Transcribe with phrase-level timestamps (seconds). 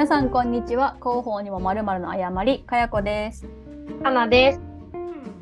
[0.00, 0.96] 皆さんこんにちは。
[1.02, 3.46] 広報にもまるまるの誤りかやこです。
[4.02, 4.60] かなです。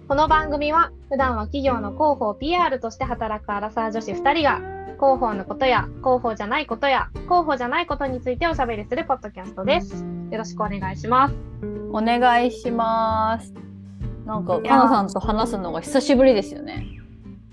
[0.08, 4.56] この番組は普段は企業の広報 PR として働くアラサー女子2人が
[4.96, 10.04] 広報のことや広報じゃないことや広報じゃないことについておしゃべりするポッドキャストです。
[10.32, 11.36] よろしくお願いします。
[11.92, 13.54] お願いします。
[14.26, 16.84] なんかかなさんと話すのが久しぶりですよね。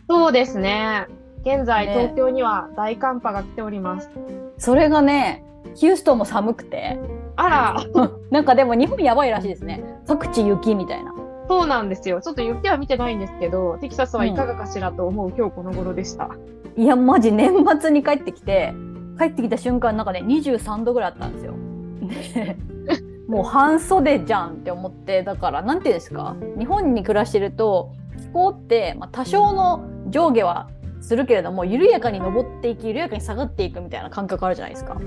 [0.09, 1.05] そうですね。
[1.41, 4.09] 現在、ね、東京には大寒波が来ております。
[4.57, 6.97] それがねヒューストンも寒くて。
[7.35, 7.75] あら。
[8.31, 9.83] なんかでも日本やばいらしいですね。
[10.05, 11.13] 即地雪みたいな。
[11.47, 12.21] そうなんですよ。
[12.21, 16.29] ちょっと雪は見てないんですけどテキサスはいかがかしらと思う、うん、今日この頃でした。
[16.75, 18.73] いやマジ年末に帰ってきて
[19.19, 21.53] 帰ってきた瞬間なんかね23度ぐらいあったんですよ。
[23.27, 26.35] もう半袖じゃんって思ってだから何て言うんですか？
[26.57, 30.67] 日本に暮らしてると気候って、まあ、多少の上下は
[31.01, 34.97] するけれども緩やかに登っていき緩やかに下がっていくみたいな感覚あるじゃないですか。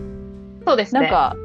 [0.69, 1.01] そうですね。
[1.01, 1.37] なんか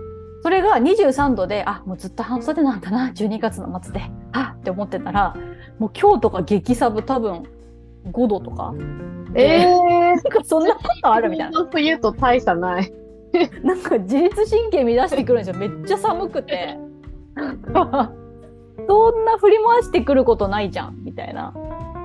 [0.41, 4.01] それが23度であもうずっと半袖なんだな12月の末で
[4.33, 5.35] あって思ってたら
[5.79, 7.43] もう今日とか激サブ多分
[8.05, 8.73] 5度とか。
[9.35, 12.93] えー、なんかそんなことあるみたいな冬と大差ない。
[13.63, 15.55] なんか自律神経乱してくるんですよ。
[15.55, 16.77] めっちゃ寒くて。
[18.87, 21.53] そんな振り回してくることないじゃんみたいな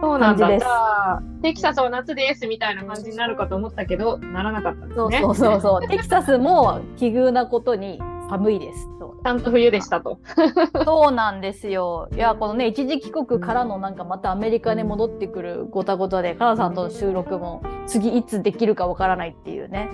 [0.00, 0.58] そうなんだ。
[0.58, 5.20] じテキサスは夏ですみたいな感じになるかと思ったけど、ならなかったんですね。
[5.20, 8.88] そうそうそう テキサスも奇遇なことに寒いです。
[9.24, 10.20] ちゃんと冬でしたと。
[10.84, 12.08] そうなんですよ。
[12.14, 19.90] いや、このね、一時帰国からのなんかまたアメリカに戻ってくるごたごたで、カナさんとの収録も次いつできるかわからないっていうね、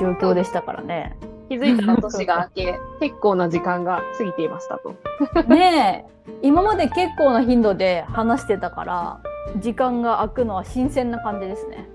[0.00, 1.16] 状況でしたからね。
[1.48, 4.94] 気づいたら年が明け、結構な時間が過ぎていましたと。
[5.48, 9.20] ねえ、今まで結構な頻度で話してたから、
[9.58, 11.88] 時間が空くのは新鮮な感じですね。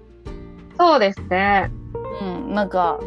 [0.78, 1.72] そうですね。
[2.22, 3.00] うん、なんか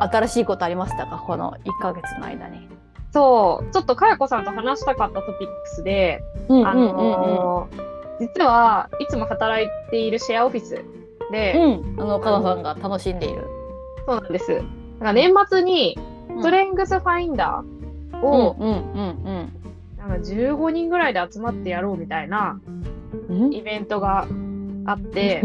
[0.00, 1.22] 新しいことありましたか？
[1.26, 2.68] この1ヶ月の間に。
[3.10, 7.68] そうちょっとかやこさんと話したかったトピックスで、あの
[8.20, 10.84] 実はいつも働いているシェアオフィス
[11.30, 13.46] で、うん、あのかなさんが楽しんでいる。
[14.06, 14.52] そうなんです。
[14.52, 14.62] なん
[15.00, 15.98] か年末に
[16.38, 19.52] ストレングスファインダーを、うんうんうん
[19.98, 22.60] なんか15人ぐらいで集まってやろうみたいな
[23.50, 24.26] イベントが
[24.86, 25.42] あって、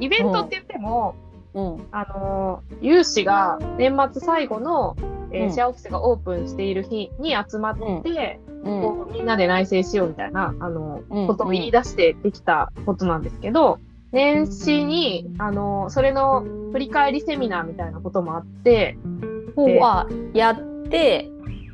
[0.00, 1.16] イベントって言っても、
[1.54, 4.96] うん、あの有志が年末最後の、
[5.32, 13.78] えー、うん、シェアオフィスがオープンしている日に集まって、うん、こうみんなで内省しようみたいなあの、ことを言い出してできたことなんですけど、
[14.12, 18.96] 年始にあのそれの振り返りセミナーみたいなこともあって、
[19.56, 21.28] はやって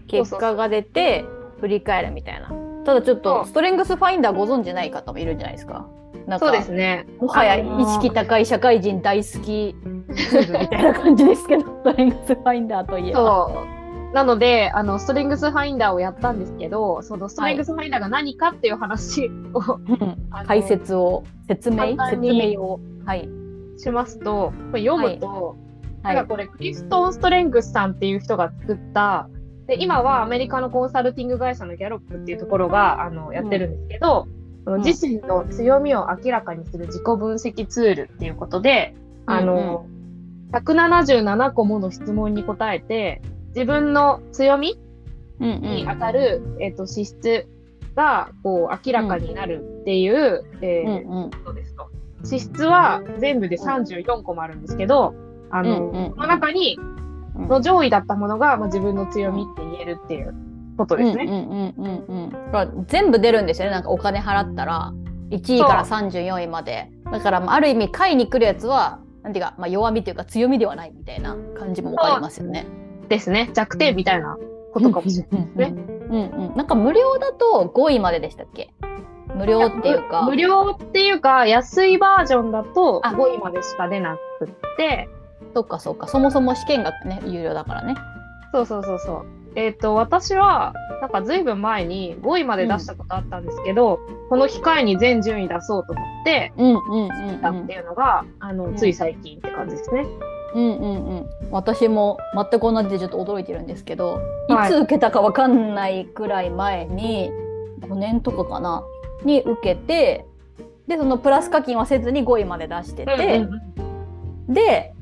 [0.06, 1.24] 結果が出て
[1.60, 2.63] 振り返るみたいな。
[2.84, 5.88] ただちょっとストレングスファインダーご存じない方もいるんじゃないですか？
[6.26, 7.06] なんかそうですね。
[7.20, 10.04] もはや意識高い社会人大好きみ
[10.48, 13.18] たいな感じですけど、ストレングスファインダーといえば。
[13.18, 14.14] そう。
[14.14, 23.28] なのであのストレングスファインダーをやったんですけどそのストレングスファインダーが何かっていう話を、はい、解説を説明説明を、はい、
[23.76, 25.56] しますとこれ読むと、
[26.04, 29.28] はい、なんかこれクリストン・ストレングスさんっていう人が作った
[29.66, 34.26] で今はアメリカのコンサルティング会社のギャロップっていうところがあのやってるんですけど、
[34.66, 38.94] うん、自身の強みを明らかにする自己分析ツールっていうことで、
[39.26, 40.48] あの、うん。
[40.48, 44.78] うん、177個もの質問に答えて自分の強み
[45.40, 47.46] に当たる、うんうん、えーと、資質
[47.94, 51.90] がこう明らかになるっていう、うん、えー、うんうん、ことですと。
[52.24, 55.14] 資質は全部で34個もあるんですけど、
[55.50, 56.78] あの、うんうん、その中に
[57.34, 60.34] の上位だったものが、まあ、自分の強みって言えるっていう
[60.76, 61.74] ことですね。
[62.88, 63.72] 全部出るんですよね。
[63.72, 64.92] なんかお金払ったら
[65.30, 66.90] 1位から34位まで。
[67.10, 72.66] だからある意味下位に来るやつはなんていうか、まあ、弱みというか強みではないみたいな感じも分かりますよね。
[73.08, 73.50] ですね。
[73.54, 74.36] 弱点みたいな
[74.72, 75.74] ことかもしれないですね。
[76.10, 78.72] うんうん、なんか無料だと5位まででしたっけ？
[79.34, 80.22] 無料っていうか。
[80.22, 85.08] 無料っていうか安いバージョンだと5位までしか出なくって
[85.54, 86.08] そっかそっか。
[86.08, 87.94] そもそも試験がね有料だからね。
[88.52, 89.26] そうそうそうそう。
[89.56, 96.52] えっ、ー、と私はなんかずいぶん前に5位まで出したことあったんですけど、うん、この機会に全順位出そうと思って
[97.42, 100.06] たっていうのが、あのつい最近って感じですね。
[100.54, 107.30] うんうんうん、私も全く同じでちょっと驚いてるんですけど、はい、いつ受けたか分かんないくらい前に
[107.80, 108.84] 5年とかかな
[109.24, 110.24] に受けて
[110.86, 113.60] でそのプラス課金はせずに5位まで出してて、うん
[114.46, 114.93] うん、で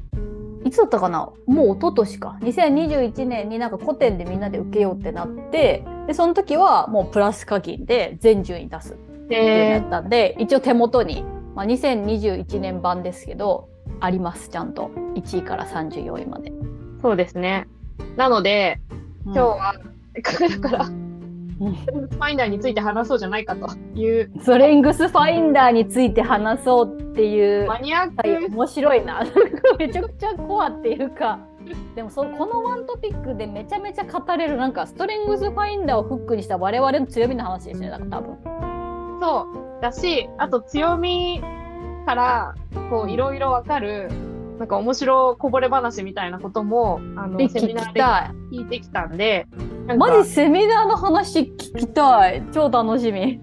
[0.65, 1.33] いつだったかな？
[1.47, 2.39] もう一昨年か。
[2.41, 8.97] 2021年になんか古典でみんなで受けようってなってでその時はもうプラス課金で全順位出すっ
[9.29, 11.25] てなったんで一応手元に、
[11.55, 13.69] まあ、2021年版ですけど
[14.01, 14.49] あります。
[14.49, 14.91] ちゃんと。
[15.15, 16.53] 1位から34位まで。
[17.01, 17.69] そうですね。
[18.17, 18.81] なので
[19.25, 19.75] 今日は、
[20.15, 20.91] せっかくだ
[21.71, 24.31] ファインダーについて話そうじゃないかという。
[24.41, 27.67] ストレングスファインダーについて話そうっていう。
[27.67, 28.49] マニアック。
[28.55, 29.23] 面白いな。
[29.79, 31.39] めちゃくちゃコアっていうか。
[31.95, 37.89] でもそこのワントピックでめちゃめちゃ語れるなんかストレングスファインダーをフックにした我々の強みの話ですね。
[37.91, 38.39] だから多分。
[39.21, 39.47] そ
[39.79, 41.41] うだし、あと強み
[42.07, 42.55] から
[42.91, 44.11] こういろいろわかる。
[44.59, 48.03] なんか面白こぼれ話みたいなこともあのセミナーで
[48.57, 49.47] 聞いてきたんで
[49.97, 52.43] マジセミナーの話聞きたい。
[52.53, 53.41] 超楽しみ。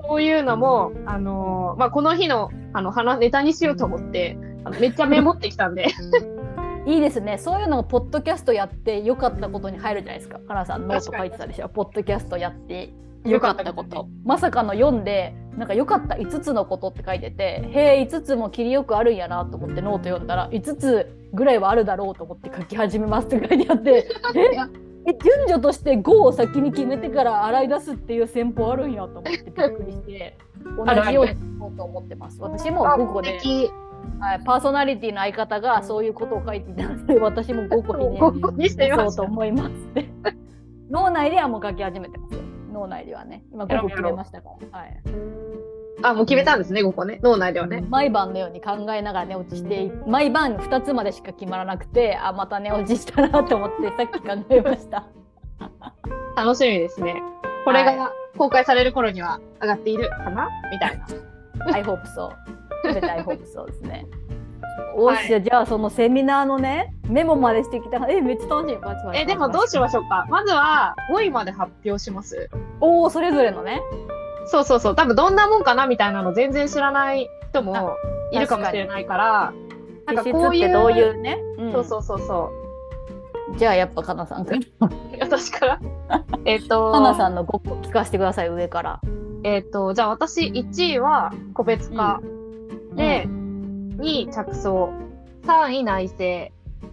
[0.00, 5.88] そういうのもあの、まあ、この日のあの話ネタにしようと思ってあのめっちゃメモってきたんで。
[6.84, 7.38] いいですね。
[7.38, 10.40] そういうのがポッドキャストやってよかったことに入るじゃないですか。
[10.40, 11.68] かなさんノート書いてたでしょ。
[11.68, 12.92] ポッドキャストやって
[13.24, 24.08] よかったこと、まさかの読んでなんか良かった5つのことって書いててへえ5つも切りよくあるんやなと思ってノート読んだら5つぐらいはあるだろうと思って書き始めますって書いてあって
[25.04, 25.14] え？
[25.14, 30.38] 順序として5を先に決めてから洗い出すっていう戦法あるんやと思ってびっくりして
[30.76, 32.40] 同じように書こうと思ってます。
[32.40, 33.38] 私も5個で。
[34.18, 38.20] はい、パーソナリティの相方がそういうことを書いていたので私も5個にね
[38.64, 39.70] にしてそうと思います
[40.90, 42.40] 脳内ではもう書き始めてますよ
[42.72, 43.44] 脳内ではね。
[43.52, 44.78] 今5個決めましたから。
[44.78, 45.02] はい。
[46.02, 47.20] あ、もう決めたんですね、5個ね。
[47.22, 47.84] 脳内ではね。
[47.88, 55.06] 毎晩のように考えながら寝落ちして、毎晩2つまでしか決まらなくて、あ、また寝落ちしたなと思って、 さっき考えました。
[56.36, 57.22] 楽しみですね。
[57.64, 61.06] これが公開される頃には上がっているかな、みたいな。
[61.72, 62.30] I hope so.
[62.84, 64.06] I hope so ですね。
[64.94, 68.06] おっしゃ、はい、じゃあそのセミナーのねメモまでしてきた。
[68.08, 68.78] えめっちゃ楽しい
[69.14, 70.26] えでもどうしましょうか。
[70.30, 72.48] まずは5位まで発表します。
[72.80, 73.80] おおそれぞれのね。
[74.46, 74.96] そうそうそう。
[74.96, 77.96] 多分どんなもんかなみたいなの全然知らない人も
[78.32, 79.52] いるかもしれないから。
[80.06, 82.50] なんかこういうどういうね、うん、そうそうそうそ
[83.54, 83.58] う。
[83.58, 84.60] じゃあやっぱかなさんから。
[85.20, 85.80] 私から？
[86.44, 89.00] えっとかなさんの5個聞かせてください上から。
[89.44, 93.41] えっ、とじゃあ私1位は個別化、うん、で、うん
[94.02, 94.92] 2位着想
[95.44, 96.50] 3位内政、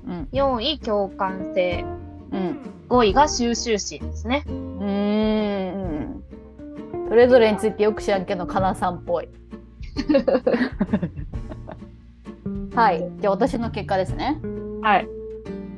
[0.07, 1.83] うん、4位共感性、
[2.31, 4.43] うん、5位が収集心ですね。
[4.47, 6.23] うん
[7.09, 9.29] それぞれについてよく知らんけどかなさんっぽい。
[12.75, 14.39] はいじゃあ私の結果ですね。
[14.83, 15.07] はい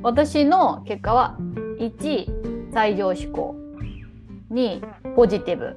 [0.02, 1.38] 私の結果は
[1.78, 2.28] 1位
[2.72, 3.56] 最上志向
[4.50, 4.82] 2位
[5.16, 5.74] ポジティブ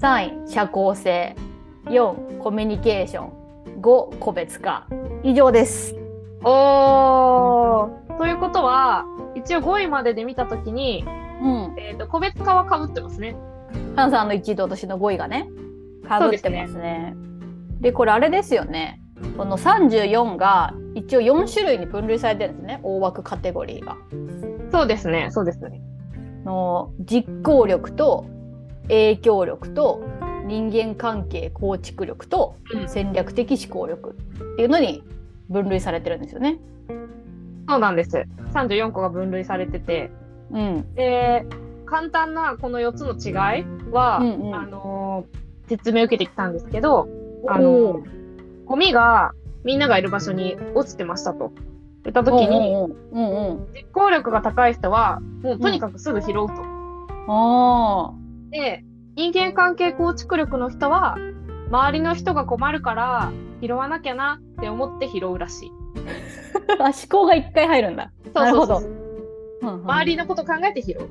[0.00, 1.34] 3位社交性
[1.86, 3.45] 4コミュニケーション
[3.86, 4.88] 5個別化
[5.22, 5.94] 以上です。
[6.42, 9.04] おーということは
[9.36, 11.04] 一応5位までで見た時に、
[11.40, 13.36] うんえーと、個別化はかぶってますね。
[13.94, 15.48] ハンさんの1位と私の5位がね
[16.08, 17.14] かぶってますね。
[17.80, 19.00] で、ね、これあれですよね
[19.36, 23.96] この34が一応4種類に分類されてるんですね大枠カテゴリーが。
[24.72, 25.80] そうですねそうですね。
[26.44, 28.26] の実行力と
[28.88, 30.02] 影響力と
[30.46, 32.56] 人間関係構築力と
[32.86, 35.02] 戦略的思考力っていうのに
[35.48, 36.58] 分類されてるんですよね。
[37.68, 38.24] そうなんです。
[38.54, 40.10] 34個が分類されてて、
[40.50, 41.44] うん、で
[41.84, 45.26] 簡単なこの4つの違いは、うんうん、あの
[45.68, 47.08] 説明を受けてきたんですけど、
[47.48, 48.02] あの
[48.66, 49.32] ゴミが
[49.64, 51.52] みんながいる場所に落ちてましたと。
[52.04, 52.70] 言った時に、
[53.74, 56.52] 実行力が高い人はもうとにかくすぐ拾うと。
[57.28, 58.84] うん、で
[59.16, 61.16] 人間関係構築力の人は
[61.70, 63.32] 周りの人が困るから
[63.62, 65.72] 拾わなきゃなって思って拾うらしい。
[66.78, 68.12] あ思考が一回入るんだ。
[68.34, 69.06] そうそうそう。
[69.62, 71.08] 周りのこと考えて拾う。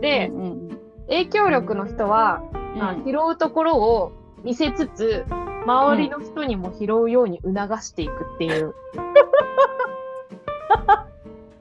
[0.00, 0.78] で、うんうん、
[1.08, 2.42] 影響力の人は、
[2.76, 4.12] まあ、拾うところを
[4.44, 5.24] 見せつつ
[5.64, 8.74] 周りの人にも拾うように促していくっていう。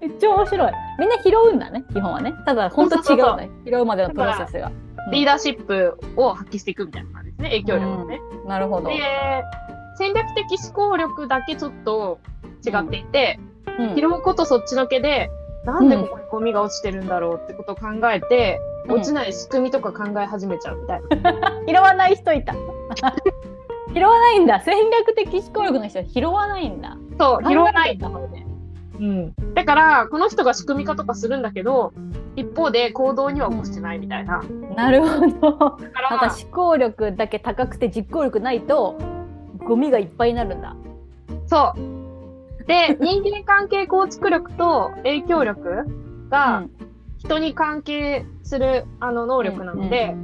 [0.02, 0.72] めっちゃ面白い。
[1.00, 2.34] みんな拾うんだね、基本はね。
[2.46, 3.50] ただ、本当違うね。
[3.66, 4.72] 拾うまでのプロセスが。
[5.12, 8.22] リーダーシップを発揮していくみたいな感じですね、影響力ね。
[8.44, 8.90] うん、なるほど。
[8.90, 8.96] で、
[9.98, 12.20] 戦略的思考力だけちょっと
[12.66, 13.40] 違っていて、
[13.80, 15.30] うん、拾うことそっちのけで、
[15.66, 21.62] なんでここにゴミが落ちてるんだろうってことを考えて、うん、落ちない仕組みとか考え始めちゃうみたいな。
[21.68, 22.54] 拾わない人いた。
[23.94, 24.60] 拾わないんだ。
[24.62, 26.98] 戦略的思考力の人は拾わないんだ。
[27.20, 28.10] そう、拾わないんだ。
[29.00, 31.94] うん、だからこの人が仕組み化とかするんだけど
[32.38, 34.44] 一方で行動には起こしてないみたいな。
[34.76, 35.28] なるほど。
[35.28, 38.96] なんか思考力だけ高くて実行力ないと
[39.66, 40.76] ゴミがいっぱいになるんだ。
[41.48, 42.66] そう。
[42.68, 45.86] で 人間関係構築力と影響力
[46.30, 46.64] が
[47.18, 50.16] 人に関係するあの能力なので。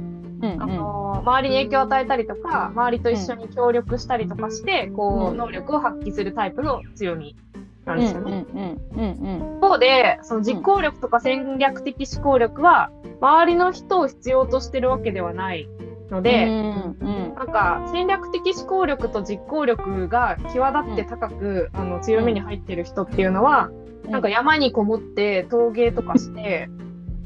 [0.58, 7.34] あの周りに影響を与えたりとか周りと一緒に協力したりとかして、こう能力を発揮するタイプの強み
[7.84, 8.46] なんですよね。
[8.94, 15.68] 一方で、その実行力とか戦略的思考力は、周りの人を必要としてるわけではない
[16.10, 23.70] ので、うんうん、なんか戦略的思考力と実行力が際立って高く、うん、あの強みに入ってる人っていうのは、
[24.04, 26.68] うん、なんか山にこもって陶芸とかして、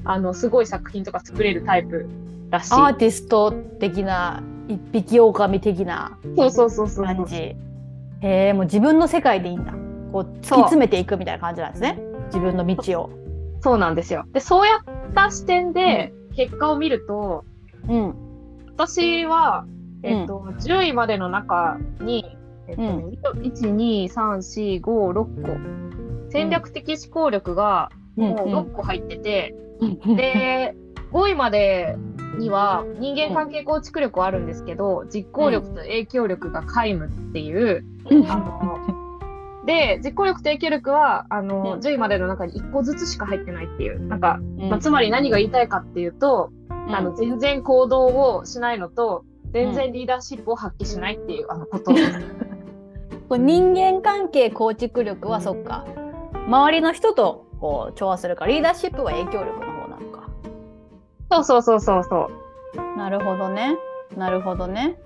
[0.04, 2.06] あのすごい作品とか作れるタイプ
[2.50, 2.74] らしい。
[2.74, 7.36] アーティスト的な一匹狼的なそうそうそうそう感じ。
[7.36, 7.56] へ
[8.20, 9.74] えもう自分の世界でいいんだ。
[10.12, 11.98] こう突き詰めていくみたいな感じなんですね。
[12.26, 13.10] 自分の道を。
[13.60, 14.24] そうなんですよ。
[14.32, 17.44] でそうやった視点で結果を見ると、
[17.88, 18.14] うん、
[18.68, 19.66] 私は、
[20.02, 22.36] えっ、と、うん、10位までの中に、
[22.68, 26.30] えっ、と、うん、1、2、3、4、5、6個。
[26.30, 30.76] 戦略的思考力がもう6個入ってて、うん、で、
[31.12, 31.96] 5位まで
[32.38, 37.84] には人間関係構築力はあるんですけど、実行力と影響力が皆無っていう、
[38.28, 39.07] あの、
[39.68, 44.00] で、実行力と影響力は、あの、10位までの中に1個ずつしか入ってないっていう。
[44.06, 46.50] なんか、まあ、つまり何が言いたいかっていうと、
[46.90, 51.92] あの全然行動をしないのと全然リーダーシップを発揮しないっていう、あのこと。
[53.36, 55.84] 人間関係構築力はそっか。
[56.46, 60.30] 周りの人とこう調和するかリーダーシップは影響力の方なのか。
[61.30, 62.30] そうそうそうそうそ
[62.74, 62.96] う。
[62.96, 63.76] なるほどね。
[64.16, 64.98] なるほどね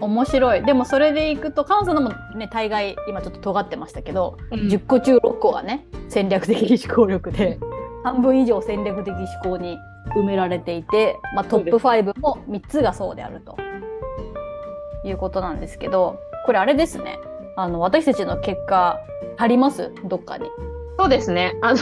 [0.00, 0.64] 面白い。
[0.64, 7.58] でもそれでいくと菅さんのもね大概今ちょっと尖ってましたけど、うん、10個中6個がね戦略的思考力で
[8.04, 9.78] 半分以上戦略的思考に
[10.16, 13.56] 埋められていて、まあ、トップ5も3つがそうであると。
[15.04, 17.18] いうことなんですけどこれあれですね。
[17.56, 18.98] あの私たちの結果
[19.36, 19.92] 貼ります？
[20.04, 20.48] どっかに。
[20.98, 21.54] そうですね。
[21.62, 21.80] あの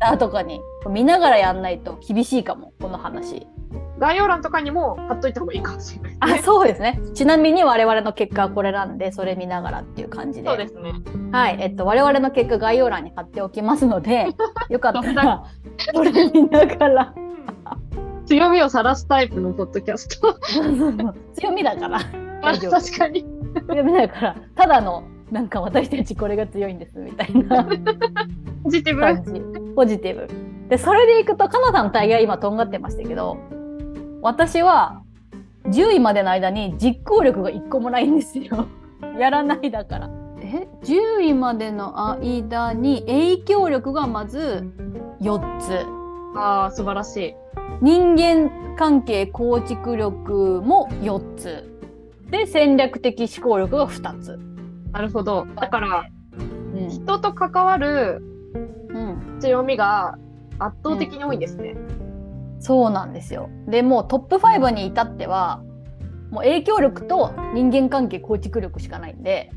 [0.00, 0.60] あとかに。
[0.88, 3.46] 見ながらやんないと厳しいかもこの話。
[4.02, 10.92] 概要欄とかにも貼っといた方がいいかもしれない、ね、あそうですねちなみに我々の結果はこれなんでそれ見ながらっていう感じでそうですね
[11.30, 14.26] はいえっと我々の結果概要欄に貼っておきますので
[14.68, 15.44] よかったら
[15.94, 17.14] これ見ながら
[18.26, 20.38] 強みを晒すタイプのポッドキャスト。
[21.34, 22.00] 強みだから。
[22.40, 23.24] 確かに。
[23.68, 27.64] 強みだから、ただの、なんか私たちこれが強いんですみたいな。
[28.64, 30.28] ポジティブポジティブ。
[30.68, 33.36] で、それでいくと、かなさん大概今とんがってましたけど、
[34.22, 35.02] 私は
[35.64, 38.66] 10位までの間に実行力が1個もないんですよ。
[39.18, 40.10] やらないだから。
[40.40, 44.72] え10位までの間に影響力がまず
[45.20, 45.86] 4つ。
[46.36, 47.34] ああ素晴らしい。
[47.80, 51.68] 人間関係構築力も4つ
[52.30, 54.38] で戦略的思考力が2つ。
[54.92, 56.04] なるほどだから、
[56.74, 58.22] うん、人と関わる
[59.40, 60.16] 強みが
[60.60, 61.74] 圧倒的に多いんですね。
[62.62, 65.62] うん、そうなんですよでもうトップ5に至っては
[66.30, 69.50] もう影響力と人間関係構築力しかないんで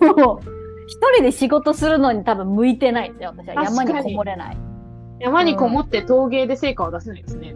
[0.00, 0.52] もう
[0.86, 4.58] 一人で仕事するのに多分向いてないんですよ私は山にこもれない。
[5.20, 7.54] 山にこもって陶芸で成果を出せないですね。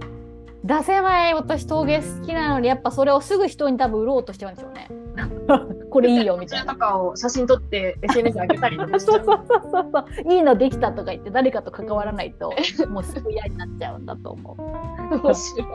[0.64, 4.88] 出せない私陶芸好きなのにやっぱそれをすぐ人に多分売ろうとしちゃうんでしょうね。
[5.96, 6.74] これいいよみたいな。
[6.74, 12.52] とかを写真撮って SNS 上げたりとかそうそうそうそういいのできたとか言って誰かと関わらないと
[12.90, 15.16] もうすぐ嫌になっちゃうんだと思う。
[15.16, 15.68] 面白い。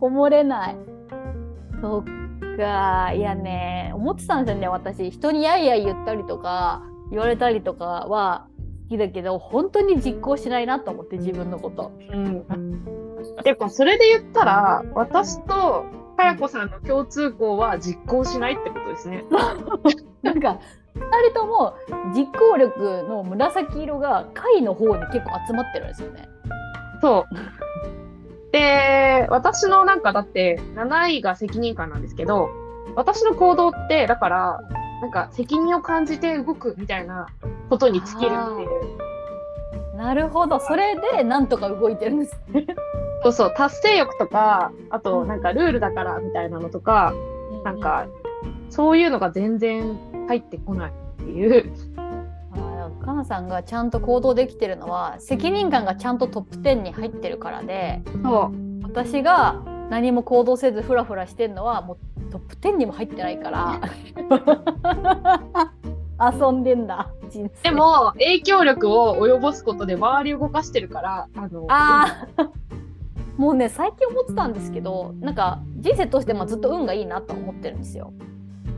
[0.00, 0.76] こもれない。
[1.80, 8.46] そっかいやね思ってたんですよね私人にやいやい言ったりとか言われたりとかは
[8.92, 11.92] きだけど本当に実行しないなと思って自分のこと。
[12.12, 12.44] うん、
[13.42, 15.84] でもそれで言ったら私と
[16.16, 16.70] かやこさん。
[16.70, 19.24] の共通項は実行しないってことですね。
[20.22, 20.40] なん。
[20.40, 20.58] か
[20.94, 21.74] 2人とも
[22.14, 25.88] 実行力の紫色が貝の方に結構集まってるん。
[25.88, 26.28] ですよね。
[27.00, 27.34] そう。
[28.52, 30.00] で私のなん。
[30.02, 32.02] かだって7位が責任感なん。
[32.02, 32.50] ですけど
[32.94, 34.60] 私の行動ってだから
[35.00, 35.10] なん。
[35.10, 37.26] か責任を感じて動くみたいな
[37.70, 38.66] ことに尽きるってい
[39.94, 39.96] う。
[39.96, 41.46] なるほどそれでなん。
[41.48, 42.20] とか動いてるん。
[42.20, 42.66] ですね。
[43.22, 47.12] そうそう達成欲とかあとなんかルールだからみたいなのとか、
[47.52, 48.06] うん、なんか
[48.70, 49.98] そういうのが全然
[50.28, 51.72] 入ってこないっていう。
[53.02, 58.82] かなさんがちゃんと行動できてるのは責任感がちゃんとトップ10に入ってるからでそう。
[58.84, 63.80] 私が何も行動せずフラフラしてるのはもうトップ10にも入ってないから
[66.32, 67.10] 遊んでんだ
[67.62, 72.26] でも影響力を及ぼすことで周りを動かしてるからあのあ
[73.36, 78.12] もうね最近思ってたんですけどなんか人生としてもずっと運がいいなと思ってるんですよ。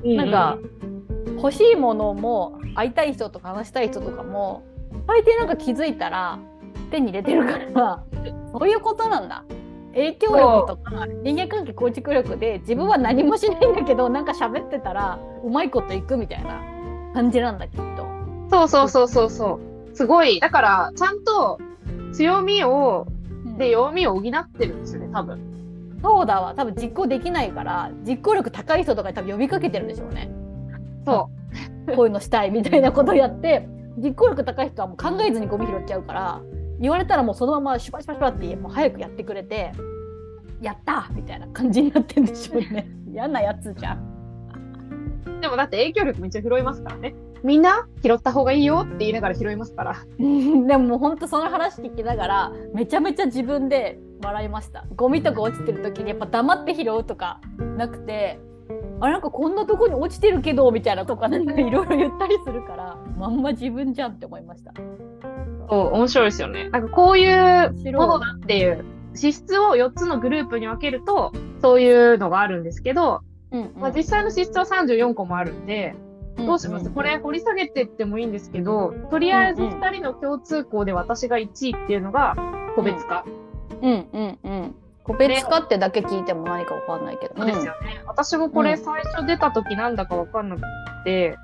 [0.04, 0.58] うん、なんか
[1.36, 4.62] 欲しいものも会いたい人とか話したい人とかも
[5.06, 6.38] 大抵なんか気づいたら
[6.90, 8.04] 手に入れてるから
[8.52, 9.44] そういうことなんだ
[9.92, 16.62] 影響力とか人間関係構築力で自分は何もしないんだけどなんか喋ってたらうまいこといくみたいな
[17.14, 18.04] 感じなんだきっと。
[18.50, 19.60] そうそうそうそうそ
[19.92, 19.96] う。
[19.96, 20.40] すごい。
[20.40, 21.58] だから、ちゃんと
[22.12, 23.06] 強みを、
[23.58, 25.40] で、弱みを補ってるんですよね、多分。
[26.02, 26.54] そうだわ。
[26.54, 30.30] 多分実行できないから、実行力高い人とかに多分呼びかけてるんでしょうね。
[31.06, 31.30] そ
[31.88, 31.96] う。
[31.96, 36.42] こういうのしたいみたいなことをやって、実行力高い人はもう考えずにゴミ拾っちゃうから、
[36.80, 39.72] 言われたらもうそのままシュパシュパシュパってもう早くやってくれて、
[40.60, 42.88] やったみたいな感じになってんでしょうね。
[43.12, 45.40] 嫌なやつじゃん。
[45.40, 47.14] でもだって影響力めっちゃ拾いますからね。
[47.44, 49.96] みんな拾った方がいいよって言いながら拾いますから。
[50.18, 54.86] でも本当その話聞きながらめちゃめちゃ自分で笑いました。
[54.96, 57.40] ゴミとか落ちてる時にやっぱ黙って拾うとか
[57.76, 58.40] なくて。
[59.00, 64.72] あれなんかこんなとこに落ちてるけどみたいなとかなんかいろいろ言ったりするからまんま自分じゃんって思いました。
[65.68, 66.70] そう面白いですよね。
[66.70, 68.84] なんかこういうものだっていう
[69.14, 73.20] 資質を4つのグループに分けるとそういうのがあるんですけど、
[73.50, 75.94] うんうん、まあ、実際の資質は34個もあるんで
[76.36, 82.36] どうします、これ掘り下げてってもいいんですけど、とりあえず2人の共通項で私が1位っていうのが
[82.74, 83.24] 個別化。
[83.82, 84.74] うんうんうん。
[85.04, 87.34] 個別化ってだけ聞いても何かわかんないけど。
[87.36, 88.02] そうですよね。
[88.06, 90.62] 私もこれ最初出た時なんだかわかんなく
[91.04, 91.36] て、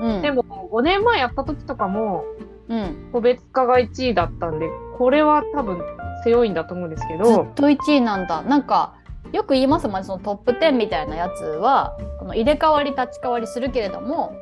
[0.00, 2.24] うん、でも5年前やった時とかも、
[2.68, 5.82] うん、個別化が1位だったんで、これは多分
[6.22, 7.24] 強いんだと思うんですけど。
[7.24, 8.42] ずっと1位なんだ。
[8.42, 8.94] なんか、
[9.32, 14.36] よく言いますもんそのトップ10みたいなやつはこの入れ替わり立ち替わりするけれども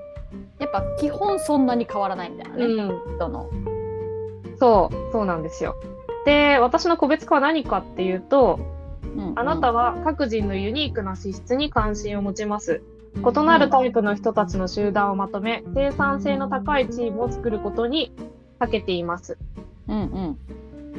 [0.59, 3.51] やっぱ基本そんなに変わらないみたいなね、うん、人の。
[4.59, 5.77] そうそうなんですよ。
[6.25, 8.59] で私の個別化は何かっていうと、
[9.03, 12.83] うんうん、あなたは各人のユニークな資質に関心を持ちます。
[13.17, 18.13] 異なるタイプの人たちの集団をまとめ、生産性の高いチームを作ることに
[18.59, 19.39] 長けています。
[19.89, 20.39] うんうん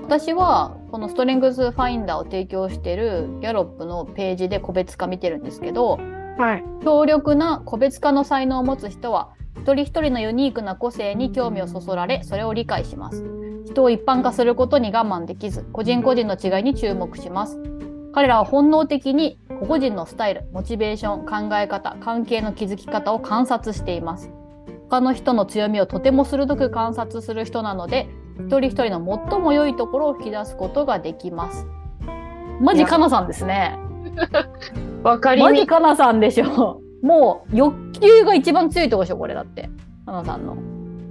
[0.03, 5.99] 私はこのストレングスファインダーを提供しているギャロップのページで個別化見てるんですけど、
[6.37, 13.23] はい、強力な個別化の才能を持つ人は一人一人のユニークな個性に興味をそそられそれを理解します。
[13.65, 17.59] 人を一般化することに我慢できず個人個人の違いに注目します。
[18.13, 24.31] 彼らは本能的に個々人のスタイルモチベーション考え方関係の築き方を観察しています。
[24.89, 28.07] 他の人の強みをとても鋭く観察する人なので
[28.39, 31.65] 一人一人の最も良いところを引き出すことができます。
[32.61, 33.77] マジかなさんですね。
[35.03, 36.81] わかりマジかなさんでしょ。
[37.01, 39.69] もう欲求が一番強いとこでしょ、これだって。
[40.05, 40.57] かなさんの。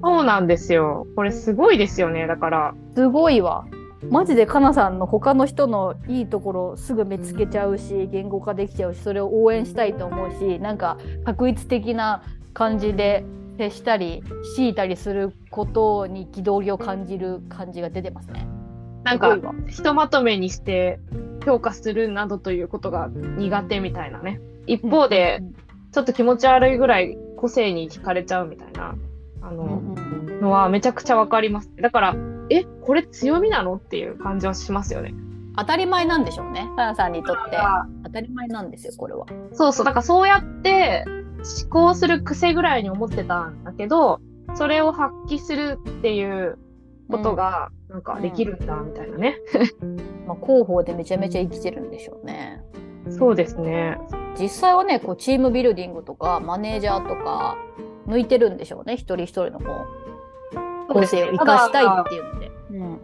[0.02, 1.06] そうなんですよ。
[1.16, 2.74] これすごいですよね、だから。
[2.94, 3.64] すごいわ。
[4.10, 13.24] マジでかなさんの他の人のいいところすぐ見つけちゃうし言語化できちゃうしそれを応援したいと思うしなんか確一的な感じで
[13.56, 14.22] 接したり
[14.54, 18.46] 強いたりすることに憤りを感じる感じが出てますね。
[19.04, 19.38] なんか
[19.68, 21.00] ひとまとめにして
[21.44, 24.40] 評価するなどということが苦手みたいなね。
[24.66, 25.42] 一方で、
[25.92, 28.96] ちょっと気持ち悪いぐらい個性に惹かれちゃうみたいな、
[29.42, 29.80] あの、
[30.40, 31.70] のはめちゃくちゃわかります。
[31.80, 32.16] だから、
[32.50, 33.76] え、これ強みなの？
[33.76, 35.14] っていう感じはしますよね。
[35.56, 36.68] 当たり前なんでしょうね。
[36.76, 37.56] かなさんにとって
[38.04, 39.26] 当たり前なんですよ、これは。
[39.52, 39.86] そうそう。
[39.86, 41.04] だからそうやって
[41.62, 44.20] 思考する癖ぐらいに思ってたんだけど、
[44.54, 46.58] それを発揮するっていう
[47.10, 49.36] ことが、なんかできるんだ、みたいなね。
[50.26, 52.62] まあ、広報でめちゃめちゃ生きてるんでしょうね。
[53.10, 53.98] そうですね。
[54.38, 57.56] 実際はね、こうチームビルディングとか、マネージャーとか、
[58.06, 59.66] 向いてるんでしょうね、一人一人のこ
[60.88, 62.50] う、個性を生かしたいっていうので。
[62.70, 63.00] うん、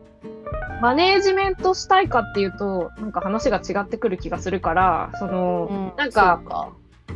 [0.81, 6.73] マネージメントしたいかっていうと、なんか話が違ってくる気がするから、その、うん、なんか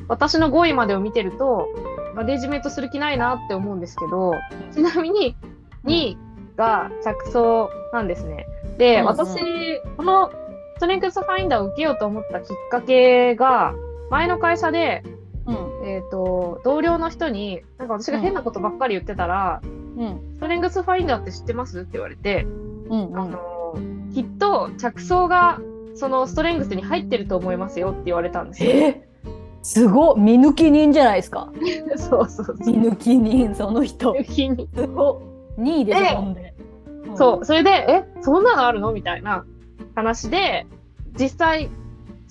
[0.09, 1.69] 私の5位までを見てると、
[2.15, 4.33] マネジメントする気ないなって思うんですけど、
[4.73, 5.37] ちなみに
[5.85, 6.19] 2位
[6.57, 8.47] が着想なんですね。
[8.79, 9.01] で、うん。
[9.01, 10.31] うん、私、この
[10.77, 13.75] ストレングスファインダーを受けようと思ったきっかけが、
[14.11, 15.03] 前の会社で、
[15.47, 19.67] うん、えっ、ー、と、同僚の人に、なんか私が変なことばっかり言ってたら、う
[20.05, 21.81] ん、ストレングスファインダーって知ってます？
[21.81, 23.79] って言われて、うんうん、あの、
[24.15, 25.61] きっと着想が
[25.95, 28.71] そのストレングスに入ってると思いますよって言われたんですよ。
[28.71, 29.09] え
[29.67, 31.53] すご見抜き人じゃないですか。
[31.99, 34.13] そうそう見抜き人、その人。
[34.13, 34.69] 見抜き人。
[34.73, 35.21] すご
[35.59, 36.55] 2位です、ほんで。
[37.17, 39.45] そう、それで、え、そんなのあるのみたいな
[39.97, 40.69] 話で、
[41.19, 41.69] 実際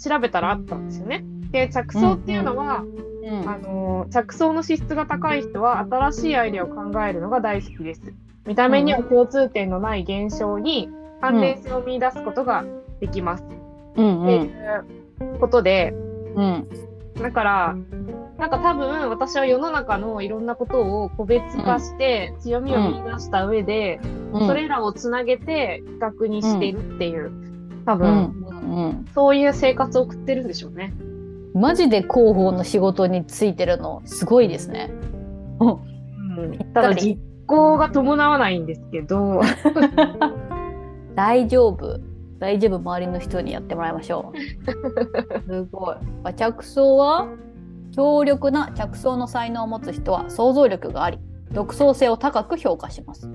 [0.01, 1.25] 調べたらあったんですよね。
[1.51, 2.85] で、着想っていうのは、
[3.23, 8.01] うん、あの着想の資質が高い人は新しいアイデアを考えるのが大好きです。
[8.47, 12.63] 見た目には共通点のない現象に関連性を見出すことが
[13.01, 13.43] できます。
[13.97, 15.93] うん、っていうことで、
[16.35, 16.67] うん、
[17.21, 17.75] だから、
[18.37, 23.99] なんか多分私は世の中のいろんなことを個別化して強みを見出した上で、
[24.33, 27.31] うん、それらをつなげて比較にしてるっていう、
[27.85, 30.93] 多分、うん、そういう生活を送ってるんでしょうね。
[31.53, 34.91] マジで広報の仕事についてるのすごいですね。
[35.61, 36.93] うん、ただ
[37.47, 39.41] 行が伴わないんですけど。
[41.15, 41.99] 大丈夫
[42.39, 42.75] 大丈夫？
[42.77, 44.37] 周りの人にやってもらいましょう。
[45.53, 46.33] すごい。
[46.35, 47.27] 着想は
[47.91, 51.19] 強力な着想の才能を持つ人は想像力があり
[51.51, 53.27] 独創性を高く評価します。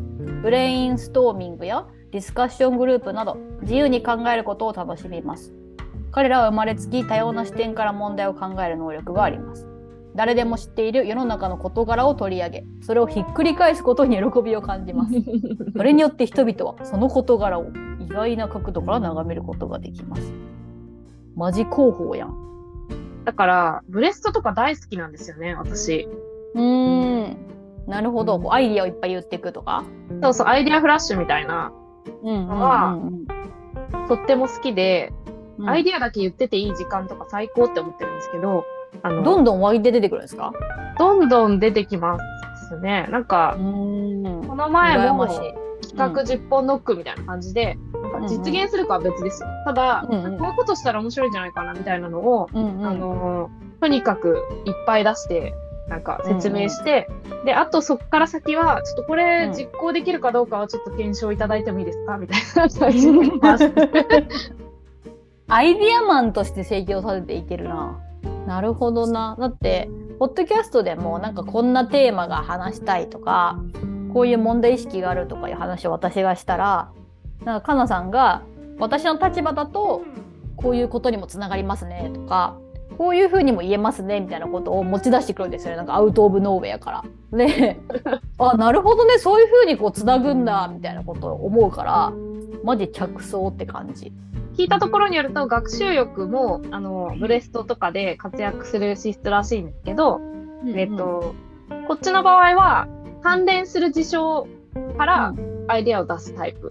[0.42, 5.54] ブレインストーミングやディスカッショングループなど自由に考えることを楽しみます。
[6.12, 9.68] 彼らは生まれつき多様な視点から問題を考える能力があります
[10.20, 15.14] 誰でも知っている世の中の事柄を取り上げそれをひっくり返すことに喜びを感じます。
[15.74, 17.68] それによって人々はその事柄を
[18.00, 20.34] 意外な角度から眺めることができます。
[21.36, 22.36] マジ広報やん。
[23.24, 26.06] だからブレストとか大好きなんですよね私。
[26.54, 27.36] うん。
[27.86, 28.38] なるほど。
[28.52, 29.84] アイディアをいっぱい言っていくとか。
[30.22, 31.72] そうそうアイディアフラッシュみたいな。
[32.22, 32.98] のは、
[34.06, 35.14] とっても好きで、
[35.56, 38.66] うん、アイディアだけ言ってていい時間とか最高って思ってるんですけど
[39.02, 40.52] あの、どんどん湧いて出てくるんですか？
[40.98, 42.18] どんどん出てきま
[42.68, 43.08] すね。
[43.10, 45.54] なんか、この前も企
[45.96, 49.48] 画10本ノックみたいな感じで、うん、実現するかは別ですよ。
[49.64, 53.50] ただ、うんうん、こういうことしたら面白いんじゃないかなみたいなのを、うんうん、あの
[53.80, 55.54] とにかくいっぱい出して、
[55.88, 62.18] なんか説明して、うんうん、で、あとそこから先は、ちょっとこれ実行できるかどうかはちょっと検証いただいてもいいですか？
[62.18, 63.14] みたいな感じで。
[65.48, 67.98] アイディアマンとして請求させていけるな。
[68.46, 69.36] なるほどな。
[69.38, 73.58] だって、ポッドキャストでもなんかこんなテーマが話したいとか、
[74.12, 76.92] こういう問題意識があるとかいう話を私がしたら、
[77.44, 78.42] なんかかなさんが
[78.78, 80.02] 私の立場だと
[80.56, 82.58] こういうことにもつながりますねとか、
[83.00, 85.78] こういうふうにも言えますねみたいなことを持ち出してくるんですよね。
[85.78, 87.04] なんかアウト・オブ・ノーウェアから。
[87.32, 87.80] で、
[88.36, 92.12] あ、なるほどね、そういうふうにこうつなぐんだみたいなことを思うから、
[92.62, 94.12] マジ着想って感じ。
[94.54, 100.20] 聞いたところによると学習欲もあのブレストとかで活躍する資質らしいんですけど、う
[100.66, 101.34] んうん、えっと、
[101.88, 102.86] こっちの場合は
[103.22, 104.46] 関連する事象
[104.98, 105.34] から
[105.68, 106.70] アイデアを出すタイプ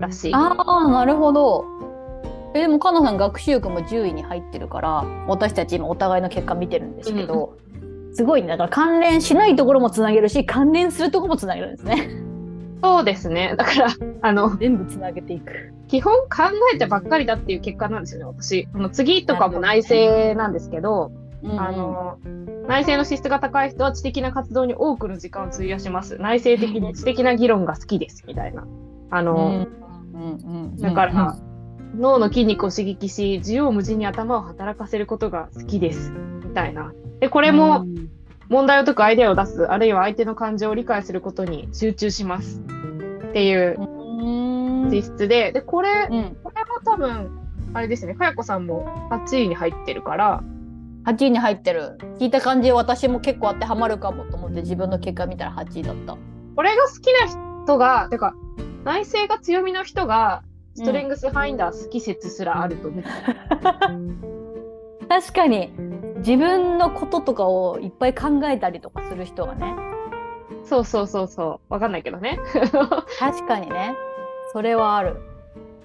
[0.00, 0.34] らしい。
[0.34, 1.64] ああなるほど。
[2.54, 12.28] えでもかなさん学習欲も10位に入ってるから私たち今お互いの結果見てるんですけど、うん、すごいねだから関連しないところもつなげるし関連するところもつなげるんですね。
[12.82, 13.54] そうですね。
[13.56, 13.88] だから、
[14.22, 15.72] あの、全部つなげていく。
[15.88, 18.68] 基本考えてばっかりだっていう結果なんですよね、私。
[18.72, 21.10] あの次とかも内政なんですけど、
[21.56, 22.18] あの、
[22.68, 26.18] 内政の資質が高い人は知的な活動に多くの時間を費やします。
[26.18, 28.66] 内政的に知的な議論が好きです、みたいな。
[29.10, 29.66] あの、
[30.78, 31.36] だから、
[31.98, 36.12] 脳の筋肉を刺激し、縦横無尽に頭を働かせることが好きです、
[36.44, 36.92] みたいな。
[37.20, 37.84] で、これも、
[38.48, 42.62] 問題を解くアイデアを出す、あるいは相手の感情を理解することに集中します。
[43.28, 43.76] っていう
[44.90, 47.30] 実質で、で、これ、うん、これも多分、
[47.74, 50.42] あれですね、かやこさんも8位に入ってるから、
[51.04, 51.98] 8位に入ってる。
[52.18, 56.16] 聞いた感じ、私も結構当てはまるかもと思って自分の結果見たら8位だった。
[56.56, 58.34] これが好きな人が、てか、
[58.84, 60.42] 内政が強みの人が、
[60.78, 63.08] ストレングスファインダー好き説すらあると思って、
[63.88, 63.92] う。
[63.92, 64.20] ん、
[65.10, 65.72] 確かに。
[66.18, 69.74] 自分のこととかをいっぱい考えたりとかする人がね。
[70.62, 71.72] そうそうそうそう。
[71.72, 72.38] わかんないけどね。
[73.18, 73.96] 確かにね。
[74.52, 75.16] それはある。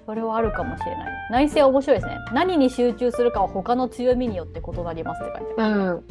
[0.06, 1.12] それはあるかもしれない。
[1.30, 2.18] 内政面白いですね。
[2.32, 5.74] 何に集中するかは他の強みによって異なりますって書いてある。
[5.74, 6.04] うん。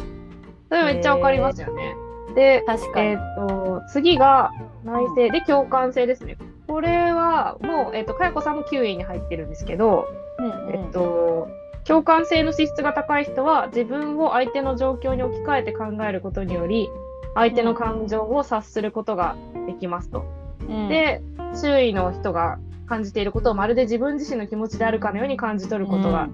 [0.67, 1.96] それめっちゃわかりますよね。
[2.36, 4.52] で確かに、えーと、次が
[4.84, 6.38] 内政で共感性ですね
[6.74, 10.08] これはもう、えーと、かやこさんも9位に入ってるんですけど、
[10.40, 11.48] うんうん、えっ、ー、と
[11.84, 16.90] 共感性の資質が高い人は自分を相手の状況に置き換えて考えることにより
[17.36, 19.36] 相手の感情を察することが
[19.68, 20.26] できますと。
[20.62, 21.22] うん、で
[21.54, 22.58] 周囲の人が
[22.88, 26.28] 感じていることをまるで自分自身の気持ちであるかのように感じ取ることが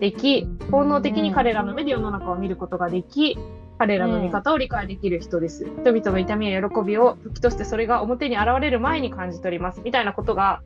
[0.00, 3.38] でき、うん、本能的に彼らの目で世の中を見ることができ
[3.78, 5.64] 彼らの見方を理解できる人です。
[5.64, 9.80] 人々の痛みや喜びを時としてそれが表に現れる前に感じ取ります。
[9.84, 10.62] みたいなことが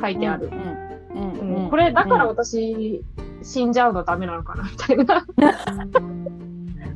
[0.00, 0.50] 書いてある。
[1.70, 3.02] これだから私、
[3.42, 5.26] 死んじゃうのダメなのかなみたいな。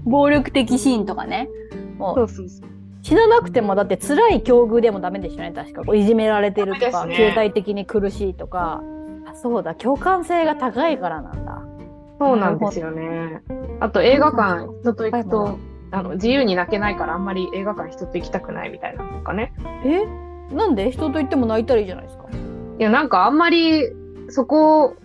[0.05, 1.49] 暴力的シーンとかね。
[1.99, 2.15] もう。
[2.15, 2.69] そうそうそう。
[3.03, 5.95] 死ななくてもだって辛い境遇でもダメでしたね確か。
[5.95, 8.83] いじめられてるとか、ね、経済的に苦しいとか。
[9.27, 9.75] あそうだ。
[9.75, 11.63] 共感性が高いからなんだ
[12.19, 13.43] そうなんですよね。
[13.81, 15.59] あと映画館人と行くと
[15.91, 19.53] あの自由に泣けないからあんまり映画館人と行きたくないみたいなとかね。
[19.85, 20.07] え？
[20.55, 20.91] なんで？
[20.91, 22.25] 人と行っても泣いたらいいじゃないですか？
[22.79, 23.83] いやなんかあんまり
[24.29, 24.97] そこ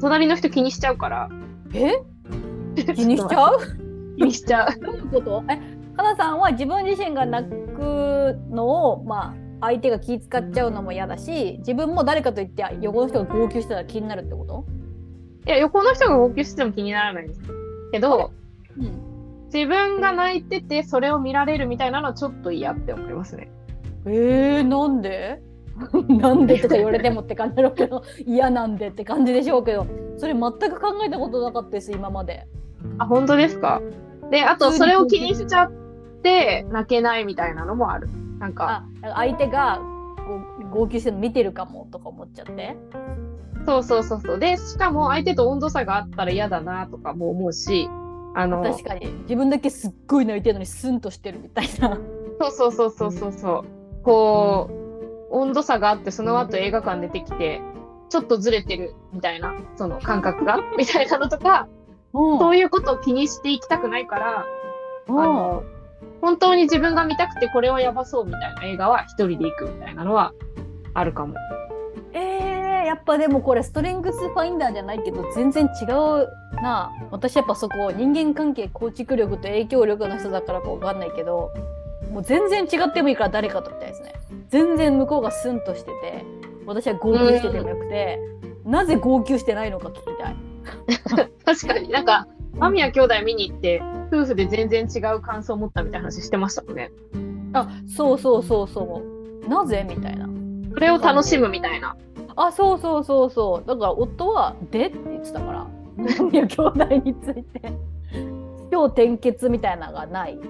[0.00, 1.28] 隣の人気にしちゃうから。
[1.72, 2.02] え？
[2.76, 3.58] 気にしちゃう？
[4.18, 4.80] 気にしちゃう。
[4.80, 5.44] どういうこと？
[5.48, 5.56] え、
[5.96, 14.64] かなさんは自分自身が泣くのを、まあ、相手が気使っちゃうのも嫌だし、自分も誰かと言って横の人が号泣したら気になるってこと？
[15.46, 17.40] いや、横の人が号泣しても気にならないんです
[17.92, 18.32] けど、
[18.78, 23.50] うん、自分が泣いててそれを見られるみたいなのはちょっと嫌って思いますね。
[24.06, 25.42] えー、なんで？
[26.08, 26.58] なんで？
[26.60, 32.46] とか言われてもって感じだろうけど嫌なんでって感じでしょうけどそれ全く考えたことなかったです今まで。
[32.98, 33.80] あ本当ですか？
[34.30, 35.72] であとそれを気にしちゃっ
[36.22, 38.08] て泣けないみたいなのもある。
[38.38, 39.80] なんか相手が
[40.72, 42.76] 号泣してるの見てるかもとか思っちゃって
[43.66, 44.38] そうそうそうそう。
[44.38, 47.88] でしかも相手と温度差があったら嫌だなとかも思うし
[48.34, 49.06] あの確かに。
[49.22, 51.98] 自分だけすっごい泣いてるのにスンとしてるみたいな。
[52.40, 54.02] そうそうそうそうそうそう。
[54.02, 54.84] こう
[55.34, 57.60] 温度差があってその後映画館出てきて
[58.10, 61.68] ちょっとずれてるみたいなその感覚がみたいなのとか
[62.12, 64.44] そういうことを気にしていきたくないから
[65.08, 65.64] あの
[66.20, 70.32] 本当に自分が見たくてこれはやばそうみたいな映画は一人で行くみたいなのは
[70.94, 71.34] あるかも。
[72.12, 72.53] えー、
[72.84, 76.28] やっぱでもこれストレングスファインダーじゃないけど全然違う
[76.62, 81.52] な私やっぱそこ人間関係構築力と影響力の人だからか分かんないけど
[82.10, 84.14] もう全然違ってもいいから誰かとみたいですね
[84.48, 86.24] 全然向こうがスンとしてて
[86.66, 88.18] 私は号泣しててもよくて、
[88.64, 92.26] なぜ号泣してないのか聞きたい 確かになんか
[92.58, 96.90] 間宮兄弟見に行って夫婦で全然違う感想を持ったみたいな話してましたもんね。
[97.52, 99.02] あそうそうそうそ
[99.44, 99.48] う。
[99.48, 100.28] なぜみたいな。
[100.72, 101.96] それを楽しむみたいな。
[102.36, 103.68] あそうそうそうそう。
[103.68, 105.66] だから夫は「で?」って言ってたから
[105.96, 107.72] 兄弟について
[108.72, 110.42] 今日転結みたいなのがないか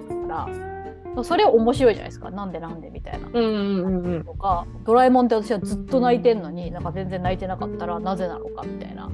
[1.15, 3.27] らそれ面白いじゃないですかなんでなんでみたいな。
[3.31, 9.09] うんうんうん、とか「ドラえもん」って私はずっと泣いてんのになんか全然泣いてなかったらなぜなのかみたいな。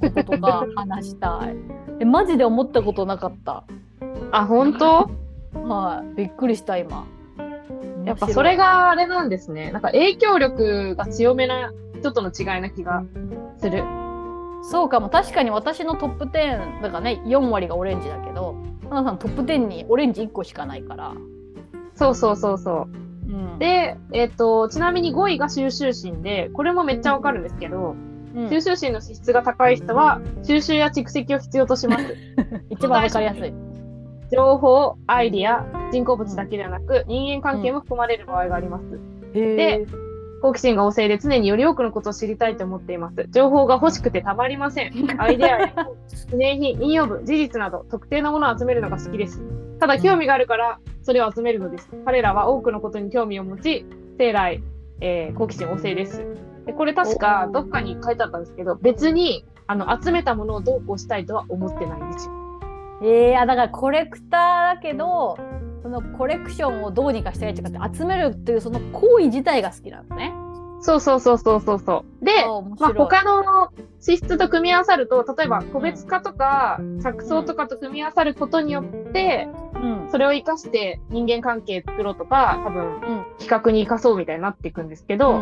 [0.00, 1.56] こととか 話したい。
[2.00, 3.64] えマジで思ったことなかった。
[4.30, 5.10] あ本当？
[5.54, 7.04] はい、びっくりした今。
[8.04, 9.70] やっぱそれがあれなんですね。
[9.70, 13.04] なんか影響力が強めな人との違いな気が
[13.58, 13.84] する。
[14.62, 18.56] そうかも確かに私のトップ10だからね4割がオレンジだけど
[18.90, 21.14] 花さんトップ10にオレンジ1個しかないから
[21.94, 22.88] そうそうそうそ
[23.28, 27.96] う、うん、で、えっ、ー、とちなみに5位が収集心でこれもめっちゃわかるんですけど
[28.50, 32.16] 収集心の資質が高い人は収集や蓄積を必要とします。
[32.70, 33.67] 一番わかりやすい。
[34.30, 38.84] 情報、アイディア、人工物だけではなく、人間関係も含まれる場合があります。
[39.32, 39.86] で、
[40.40, 43.26] 好奇心が旺盛で常により多くのことを知りたいと思っています。
[43.30, 44.92] 情報が欲しくてたまりません。
[45.18, 45.68] アイデアや
[46.30, 49.42] 記念品、引用文、事実など特定のものを集めるのが好きです。
[49.80, 51.90] ただ興味があるからそれを集めるのです。
[52.04, 53.84] 彼らは多くのことに興味を持ち、
[54.18, 54.62] 生来、
[55.00, 56.24] えー、好奇心旺盛です。
[56.66, 62.37] でこれ確かどっかに書いてあったんですけど、別にあの集めたものをどうこうしたいとは思ってないんですよ。
[63.02, 65.38] えー、だからコレクターだけど、
[65.82, 70.34] そのコレクションをどうにかしたいとかって集めるっていうその行為自体が好きなんですね。
[70.80, 72.24] そうそうそうそうそうそう。
[72.24, 72.32] で、
[72.78, 85.40] まあ、他の資質と組み合わさると、例えば個別化とか着想とかと組み合わさることによって、うん、それを生かして人間関係作ろうとか、多分、企画に生かそうみたいになっていくんですけど、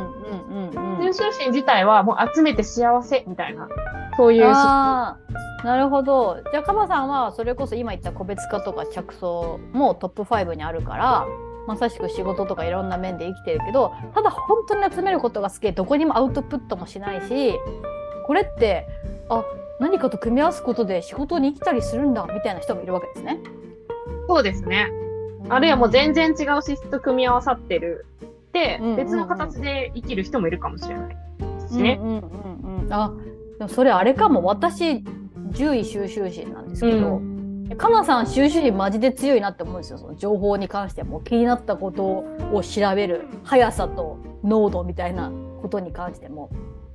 [1.03, 3.69] 収集心自体はもう集めて幸せみたいな、
[4.17, 5.19] そういうな
[5.65, 6.43] るほど。
[6.53, 11.27] じゃあ、カバさんはそれこそ今言った個別化とか着想もトップ5にあるから、
[11.67, 17.55] まさしく仕事とかいろんな面で生きてるけどただ本当に集めることが好きどこにもアウトプットもしないし
[18.27, 18.87] これって
[19.29, 19.45] あ
[19.81, 23.41] 何かと組み合わすことで仕事に生きたりするんだみたいな人もいるわけですね。
[24.29, 24.91] そうですね。
[25.49, 28.07] あるいはもう全然違う資質と組み合わさってる
[28.53, 32.01] で、別の形で生きる人もいるかもしれないですね。
[32.91, 33.13] あ
[33.59, 34.43] でもそれあれかも。
[34.45, 35.03] 私
[35.53, 37.69] 獣医収集心なんですけど、うん。
[37.77, 39.99] かなさん収集心マジで強いなって思うんですよ。
[39.99, 43.27] その情報に関しても気になったことを調べる。
[43.45, 45.31] 速さと濃度みたいな
[45.63, 46.51] ことに関しても。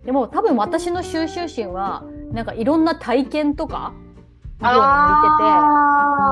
[0.05, 3.93] でも多分私の収集心はなんかいろんな体験とか
[4.59, 4.75] 向いて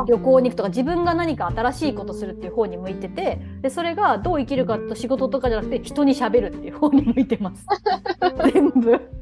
[0.08, 7.66] て旅行に行くとか自分が何か新しいことするっていう方に向いててでそれがどう生きるかと仕事とかじゃなくて人にしゃべるっていう方に向いてます。
[8.54, 9.19] 全部。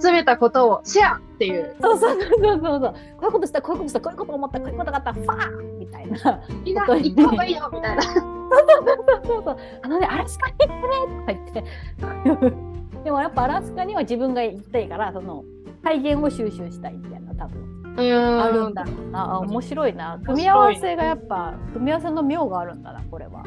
[0.00, 1.74] 集めたことをシェアっていう。
[1.80, 2.80] そうそうそうそうそう。
[2.80, 6.40] こういうことした、こういうことした、こういうこと思った、こういうことがあった、ファーみたいな。
[6.64, 8.02] みんな行った方がいいよみたいな。
[8.02, 9.56] そうそうそうそう。
[9.82, 10.82] あのね、アラスカに行ってね
[11.20, 12.54] とか言って。
[13.04, 15.44] でもやっぱアラスカには自分が行きたいから、その
[15.82, 17.78] 体験を収集したいみたいな多分。
[18.00, 23.42] あるんだろうな面白いな組み合わせがやっぱ組み合わせの妙があるんだなこれは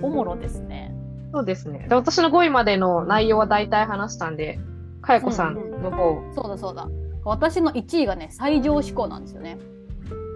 [0.00, 0.94] おもろですね
[1.32, 4.60] そうですねで私の5位までの内容は大体話したんで
[5.06, 6.88] かやこさんの方、うんうん、そうだそうだ。
[7.24, 9.58] 私の1位がね最上志向なんですよね。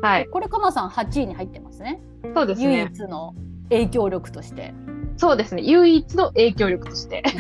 [0.02, 0.26] はい。
[0.28, 2.00] これかなさん8位に入ってますね。
[2.34, 2.78] そうですね。
[2.78, 3.34] 唯一の
[3.68, 4.72] 影響力として。
[5.16, 5.62] そうですね。
[5.62, 7.22] 唯一の影響力として。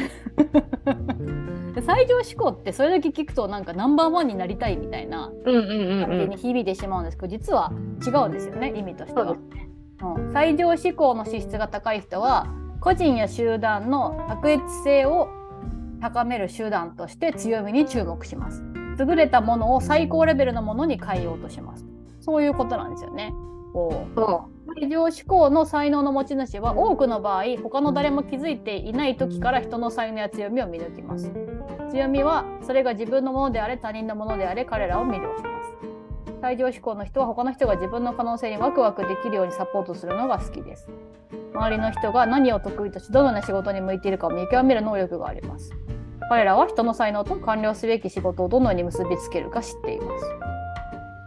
[1.86, 7.16] 最上志向ってそれだけ聞くとなんかナンバーワンになりたいみたいな感じに響いてしまうんです。
[7.16, 7.72] けど実は
[8.04, 9.40] 違うんですよね意味としては、ね。
[10.02, 12.48] うん、最上志向の資質が高い人は
[12.80, 15.28] 個人や集団の卓越性を
[16.00, 18.62] 高める手段として強みに注目します。
[18.98, 21.86] 優れたものを最高レベルのものに変えようとします。
[22.20, 23.32] そういうことなんですよね。
[23.72, 31.30] こう非常思考の才能の持ち主は多くの場合他の誰も気づいていない時から人の才能や強みを見抜きます
[31.90, 35.59] 強みはそれが自分のものであれ他人のものであれ彼らを魅了します
[36.40, 40.88] 最上思考の人は他の人が自分の可能性にワクワクできるようにサポートするのが好きです
[41.54, 45.72] 周りの人が何を得意としどのような仕事に向いているかを見極める能力があります
[46.28, 50.18] 彼らは人の才能と完了すべき仕事をどのように結びつけるか知っていま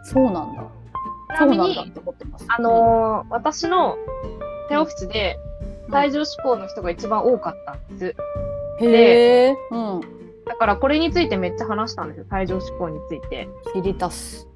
[0.04, 0.64] すそうなんだ
[1.36, 1.94] ちなみに、
[2.48, 3.98] あのー、私の
[4.70, 5.38] 手オフィスで、
[5.92, 8.16] 最上志向の人が一番多かったんで
[8.80, 8.86] す。
[8.86, 9.58] へえ。
[9.72, 10.02] うん。
[10.46, 12.26] だからこれについてめっちゃ話したんですよ。
[12.30, 13.48] 最上志向について。
[13.74, 14.48] 知りたす。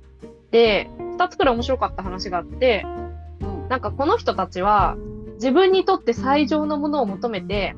[0.52, 2.86] で、二つくらい面白かった話があって、
[3.42, 4.98] うん、なんかこの人たちは
[5.36, 7.76] 自分にとって最上のものを求めて、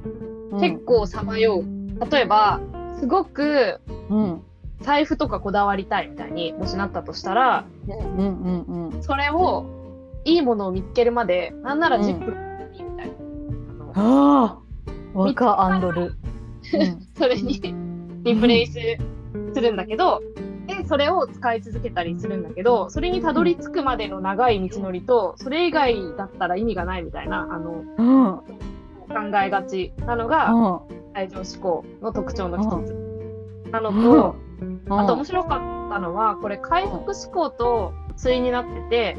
[0.59, 2.09] 結構さまよう。
[2.11, 2.61] 例えば、
[2.99, 4.41] すごく、うん、
[4.81, 9.65] 財布とかこだわりたいみたいにもしなったとしたら、うんうんうん、それを
[10.25, 13.07] いいものを見つけるまでなんなら10分いいみたい。
[13.07, 13.15] な。
[13.95, 14.59] ああ
[15.13, 16.13] ワカアンドル。
[17.17, 17.59] それに
[18.23, 18.73] リプレイス
[19.53, 20.21] するんだけど、
[20.69, 28.59] でそれを使い続けたりするんだけどそれにたどり着くまでの長い道のりとそれ以外だったら意味がないみたいなあの、うん、
[29.09, 30.53] 考えがちなのが、
[31.13, 33.71] 愛情思考の特徴の一つ。
[33.71, 34.35] なのと、
[34.89, 39.17] あと面白かったのは、これ回復思考と対になってて、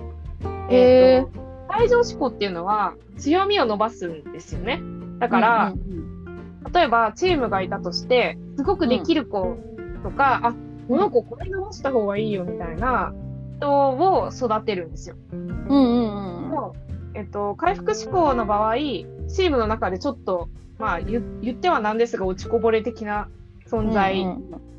[0.71, 1.41] えっ、ー、と、
[1.73, 4.83] 最上思考っていうのは強みを伸ばすんですよね。
[5.19, 9.57] だから、うんうんうん、例えばチームがいたとして、すごくできる子
[10.03, 10.55] とか、うん、あ、
[10.91, 13.15] この子これ伸ばした方がいいよみたいな
[13.59, 15.15] 人を育てるんですよ。
[15.33, 16.51] うんうんうん。
[16.51, 16.75] も
[17.15, 20.49] えっと、回復思考の場合、チームの中でちょっと、
[20.81, 23.29] まあ言ってはなんですが落ちこぼれ的な
[23.69, 24.27] 存在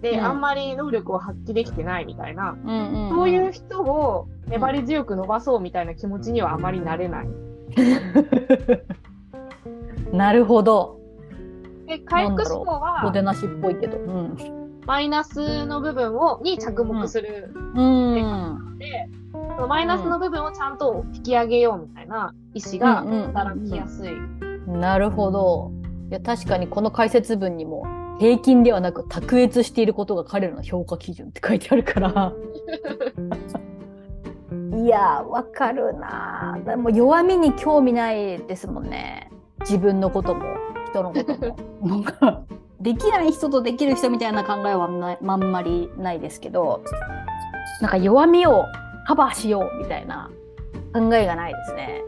[0.02, 2.58] で、あんまり能力を発揮できてないみたいな、
[3.10, 7.30] そういう人を粘り強く伸ばそうみたいな気持ちにはあまりなれない。
[10.12, 11.00] なるほど。
[11.88, 14.61] で回復思考はおでなしっぽいけど、うん、
[14.92, 17.46] マイナスの部分をに着目する。
[17.46, 24.12] って感じで、そのマイナスの部分をちゃんと引き上げようみたいな意思が働きやすい。
[24.68, 25.72] なるほど。
[26.10, 27.86] いや確かにこの解説文にも
[28.20, 32.34] 平均ではなく卓越していることが彼らの評価基準って書いてあるから。
[34.78, 36.60] いやわかるな。
[36.66, 39.32] でも弱みに興味ないですもんね。
[39.62, 40.44] 自分のことも
[40.90, 41.38] 人のこと
[41.80, 42.06] も
[42.82, 44.88] できない人とできる人みたいな考えは
[45.22, 46.84] まんまりないですけど
[47.82, 48.66] なんか弱みを
[49.08, 50.30] カバーしようみたいな
[50.94, 52.04] 考えがないですね。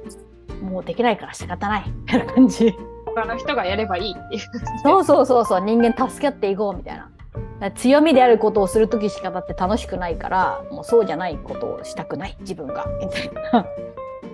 [0.62, 1.90] もうできないから仕方ない。
[1.90, 2.74] みたいな感じ。
[3.06, 4.42] 他の人がやればいいっていう。
[4.84, 5.62] そうそうそうそう。
[5.62, 7.72] 人間助け合っていこうみたいな。
[7.72, 12.38] 強みであることをする時しかだって楽しくないからもうそうじゃないことをしたくない。
[12.42, 12.86] 自分が。
[13.00, 13.66] みたいな。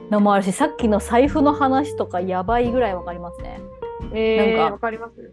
[0.09, 3.59] のもあるしさっきの財布の話とかやばいぐらいわかりますね。
[4.11, 5.31] えー、なんかわかります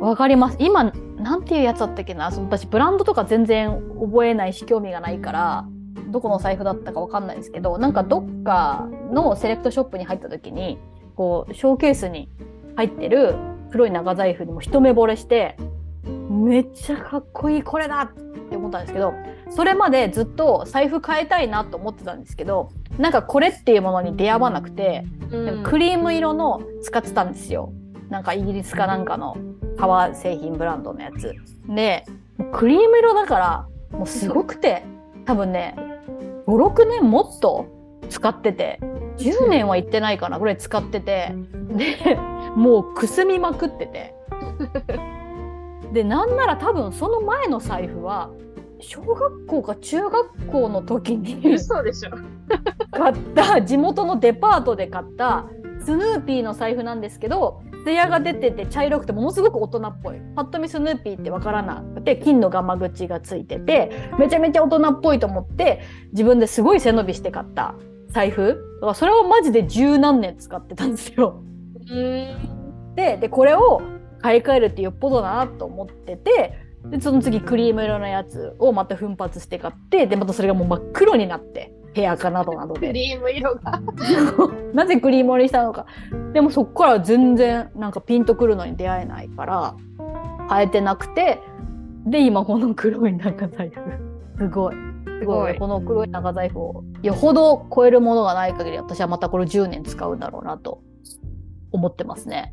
[0.00, 0.56] わかります。
[0.60, 2.30] 今なんていうやつだったっけな。
[2.30, 5.66] その私ブランドとか全然覚えないし興味がないから
[6.08, 10.78] どこの財布だったかわかんないですけどなんかどっかのセレクトショップに入った時に
[11.14, 12.28] こうショーケースに
[12.76, 13.34] 入ってる
[13.70, 15.56] 黒い長財布にも一目惚れして
[16.30, 18.12] めっちゃかっこいいこれだっ
[18.48, 19.14] て思ったんですけど
[19.50, 27.72] それまでずっと財布変えたいなと思ってたんですけどなんかこれっていうものに出会わなくて、うん、クリーム色の使ってたんですよ。
[28.08, 29.36] なんかイギリスかなんかの
[29.76, 31.34] 革製品ブランドのやつ。
[31.68, 32.04] で
[32.52, 34.84] クリーム色だからもうすごくて
[35.24, 35.76] 多分ね
[36.46, 37.66] 56年もっと
[38.08, 38.78] 使ってて
[39.18, 41.34] 10年は行ってないかなぐらい使ってて
[41.70, 42.16] で
[42.54, 44.14] もうくすみまくってて。
[45.92, 48.30] でなんなら多分その前の財布は
[48.80, 52.10] 小学校か中学校の時に嘘でしょ。
[52.90, 55.46] 買った地元のデパートで買った
[55.84, 57.62] スヌーピーの財布なんですけど
[57.92, 60.20] 艶が出てて茶色くてものすごく大人っぽい。
[60.34, 65.82] パッと見スヌーピーってわからなくて金のガマ口がついててめちゃめちゃ大人っぽいと思って
[66.12, 67.74] 自分ですごい背伸びして買った。
[68.08, 68.46] 財布。
[68.80, 71.42] だからそれをマジで十何年使ってたんですよ。
[72.94, 73.82] ででこれを
[74.20, 82.88] 買い替えるってよっぽどだなと思っててでその次クリーム色のやつをまた奮発して買ってでまたそれがもう真っ黒になってヘアかなどなどで。
[82.88, 83.80] クリーム色が。
[84.74, 85.86] なぜクリーム色にしたのか。
[86.34, 89.74] でもそっから全然なんかピンとくるのに出会えないから
[90.50, 91.40] 変えてなくて
[92.04, 93.80] で今この黒い長財布。
[94.36, 94.74] すごい。
[95.20, 100.82] すごいこの黒い長財布をよほど超えるものがない限り私はまたこれ10年使うんだろうなと
[101.72, 102.52] 思ってますね。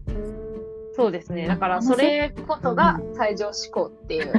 [0.95, 1.47] そうですね。
[1.47, 4.33] だからそれこそが最上思考っていう。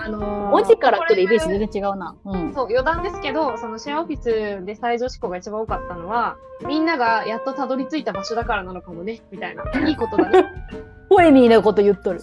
[0.00, 2.16] あのー、文字から来るイメージ全然違うな。
[2.24, 6.36] うん、そう余談ですけど、そのシェアオフィスで最上思考が一番多かったのは、
[6.66, 9.64] みんながやっとたどり着いた場所だからなのかもねみたいな。
[9.88, 10.44] いいことだね。
[11.08, 12.20] ポエミーなこと言っとる。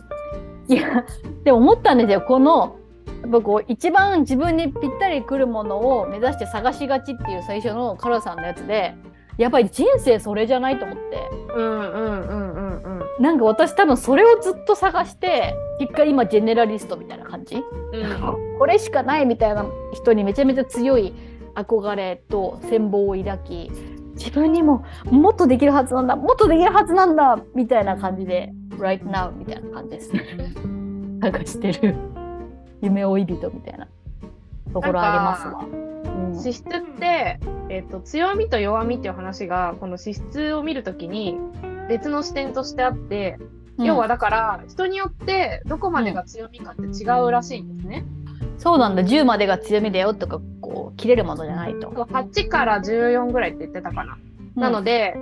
[0.67, 1.05] いや
[1.43, 2.21] でも思ったんですよ。
[2.21, 2.77] この
[3.21, 8.95] やっぱこう一番自分にぴったりくるものを目指して探しがちっていう最初のカラさんのやつで
[9.41, 11.29] やっぱり人生それじゃないと思って。
[11.55, 13.23] うんうんうんうんうん。
[13.23, 21.13] なんか私多分それをずっと探して結果今ジェネラリストみたいな感じ、うん、これしかないみたいな人にめちゃめちゃ強い
[21.55, 23.69] 憧れと羨望を抱き
[24.15, 30.53] 自分にももっとできるはずなんだもっとできるはずなんだみたいな感じで right now みたいな感じですね
[31.21, 31.95] 探してる
[32.81, 33.87] 夢追い人みたいな
[34.73, 36.00] ところありますわ。
[36.41, 37.39] 資質って、
[37.69, 41.37] えーと、と強みと弱みっていう話がこの資質を見るときに
[41.87, 43.37] 別の視点としてあって、
[43.77, 48.05] うん、要はだから人によってどこまでが強みかって違うらしいんですね。
[48.57, 49.01] そうなんだ。
[49.01, 51.89] 10までが強みだよとかこう切れるものじゃないと。
[51.89, 54.17] 8から14ぐらいって言ってたかな。
[54.55, 55.15] うん、なので、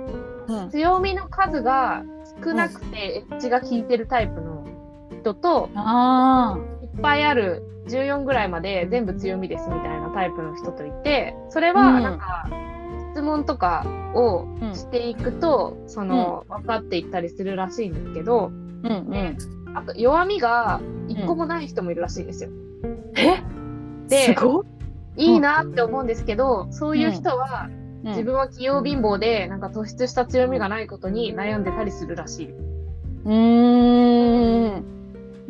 [0.46, 2.04] うん、強みの数が
[2.44, 4.66] 少なくてエッジが効いてるタイプの
[5.20, 5.68] 人と、
[6.79, 12.48] いっぱいある14ぐらいまで全部強みですみたいなタイプの人といてそれはなんか、
[13.12, 13.84] 質問とか
[14.14, 19.36] をしていくと、うん、その、分かっていったりするらしいんですけど、うんうん、
[19.74, 22.50] あと弱みが一個もない人もいるらしいですよ。
[23.16, 23.42] え？
[24.08, 24.36] で、
[25.16, 27.68] いいなって思うんですけど、そういう人は、
[28.02, 32.50] 自分は器用貧乏でなんか突出した強みがないことに悩んでたりするらしい。
[32.50, 34.99] うーん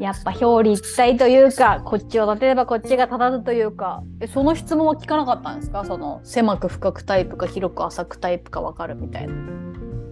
[0.01, 4.03] やっぱ表裏一体というかこっちを立てればこっちが立たずというか。
[4.21, 5.85] えその質問は聞かなかったんですか？
[5.85, 9.35] その狭く深くタイプか広く浅くタイプか分かるみたいな。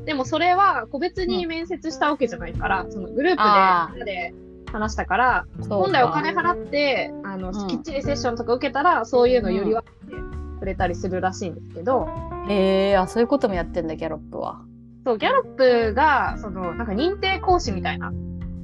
[0.05, 4.35] でもそれは個別に面接したわけじゃないから、うん、そのグループでで
[4.73, 10.13] 話したから本来お金払ってあの、うん、きっちりセッションとか受けたらそういうのより分けて
[10.61, 12.09] くれたりするらしいんですけど。
[12.49, 14.63] へえあそういうこともやってんだギャロップは。
[15.05, 18.11] そうギャロップがそのなんか認定講師みたいな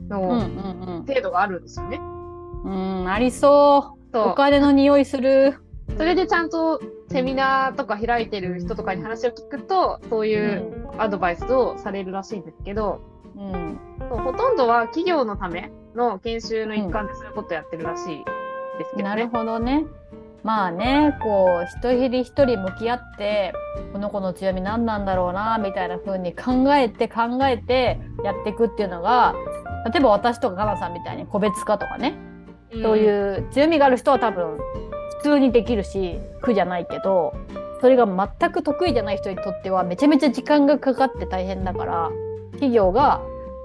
[0.08, 1.98] の程度があるんですよね。
[2.64, 5.54] うん、うん、ありそうお金の匂いする。
[5.96, 6.80] それでちゃんと
[7.10, 13.02] セミナーとか開いてる人とかに話を聞くとそういうアドバイスをされるらしいんですけど、
[13.36, 13.78] うん、
[14.08, 18.24] そうほとんどは企業のための研修の一環でそういうことやってるらしい
[18.78, 19.02] ですけどね。
[19.02, 19.84] なるほどね。
[20.44, 23.54] まあねこう一人一人向き合って
[23.94, 29.34] この子の強み何なんだろうなみたいな風に考えて考えてやっていくっていうのが
[29.90, 32.14] 例えば私とかかなさんみたいに個別化とかね、
[32.72, 34.58] うん、そういう強みがある人は多分
[35.22, 37.34] 普通にできるし苦じゃないけど
[37.80, 42.10] それが全く得意じゃない人にとってはめちゃめちゃ時間がかかって大変だから
[42.52, 43.22] 企業が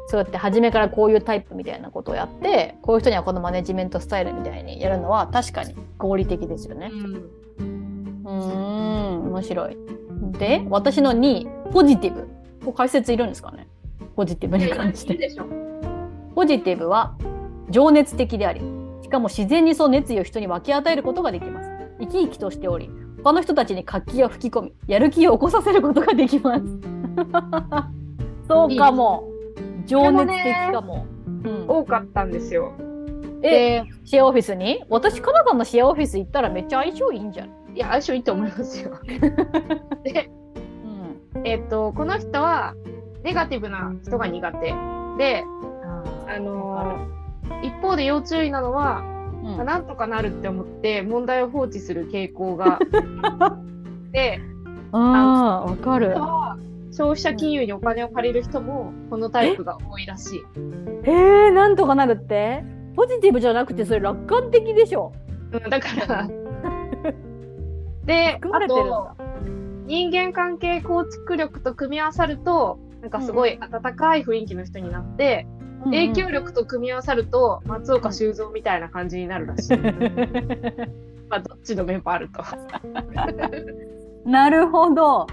[0.09, 6.89] そうやって初めからこういうタイプみたいなことをやってこういう人にはこのマネジメントスタイルみたいにやるのは確かに合理的ですよね。
[6.91, 7.29] うん
[8.25, 9.77] うん面白い。
[10.39, 12.27] で私の2位ポジティブ。
[12.65, 13.67] こ解説いるんですかね
[14.15, 15.29] ポジティブに関して。
[16.33, 17.15] ポジティブは
[17.69, 18.61] 情熱的であり、
[19.03, 21.69] しかも自然にその熱意を人に分け与えることができます。
[21.99, 22.89] 生き生きとしており、
[23.23, 26.63] 他の人たちに活気を吹き込み、やる気を起こさせることができます。
[28.49, 29.38] そうかも。
[29.89, 31.05] 情熱的かも。
[31.25, 32.73] うん、多かったんですよ。
[33.41, 34.83] えー、シェアオフィスに？
[34.89, 38.99] 私、カナダのシェアオフィス行ったらめっちゃ相性いいんじゃないいや、相性いいと思いますよ。
[40.03, 40.29] で、
[41.33, 42.75] うん、えっ、と、この人は、
[43.23, 44.59] ネガティブな人が苦手。
[45.17, 45.43] で、
[46.27, 49.01] あのー、一方で要注意なのは、
[49.43, 52.79] うん、なんとかなるって思って問題を放置する傾向が。
[54.11, 54.41] で
[54.91, 56.15] あわかる
[56.99, 60.41] 消費者金融にお金を借りる人もこのタイプが多いらしい。
[61.05, 62.61] えー、なんとかなるって？
[62.93, 65.13] ポジティブじゃなくてそれ楽観的でしょ？
[65.53, 66.27] うん、だから
[68.05, 69.11] であと
[69.85, 75.47] 人間関係構築力と組み合わさるとなんかすごい温かい雰囲気の人になって、
[75.85, 79.77] 影響力と組み合わさると松岡修造みたいな感じになるらしい。
[81.31, 82.43] まあどっちの面もあると。
[84.29, 85.27] なるほど。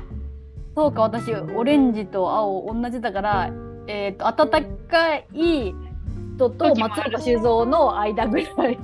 [0.77, 3.51] そうか私オレンジと青同じだから、
[3.89, 8.79] えーと、温かい人と松岡修造の間ぐらい。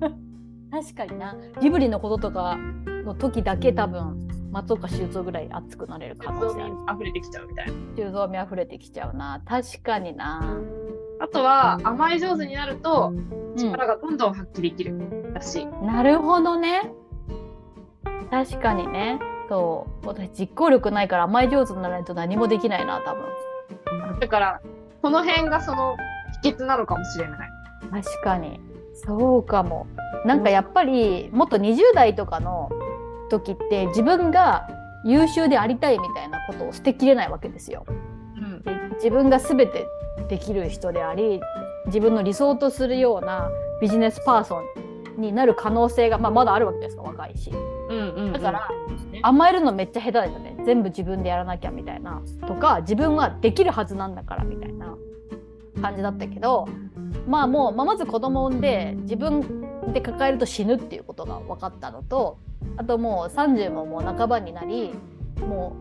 [0.72, 2.56] 確かになジブリのこととか
[3.04, 6.74] の時だけ多分松岡修造ぐらい熱くなれる可能性ある。
[6.94, 7.72] 溢れてきちゃうみたいな。
[7.96, 9.42] 修造味溢れてきちゃうな。
[9.44, 10.58] 確かにな。
[11.20, 13.12] あとは甘え上手になると
[13.58, 15.64] 力がどんどん発揮できるらしい。
[15.64, 16.94] うん、なるほどね。
[18.30, 19.20] 確かにね。
[19.48, 23.24] そう私実行力ないから甘え上手にならないと何もできないな多分。
[24.20, 24.60] だから
[25.02, 25.96] この辺がその
[26.42, 27.50] 秘訣なのかもしれない。
[27.90, 28.60] 確かに
[28.94, 29.86] そうかも。
[30.24, 32.70] なんかやっぱりもっと20代とかの
[33.30, 34.68] 時って自分が
[35.04, 37.84] 優秀でありたいみたいなことを捨てきれないわけですよ。
[37.88, 39.86] うん、で自分が全て
[40.28, 41.40] できる人であり
[41.86, 43.48] 自分の理想とするような
[43.80, 44.62] ビジネスパーソ
[45.16, 47.52] ンになる可能性が、まあ、まだあるわけですか若いし。
[47.88, 48.68] うんうんうん、だから
[49.22, 50.56] 甘えるのめっちゃ下手ですよね。
[50.64, 52.22] 全部自分でやらなきゃみたいな。
[52.46, 54.96] とか自分はできるはずなんだからみたいな
[55.80, 56.68] 感じだったけど
[57.26, 62.38] まあもう、まあ、まず子供を産んで自分で抱えると死ぬっていうことが分かったのと
[62.76, 64.92] あともう30ももう半ばになり
[65.40, 65.76] も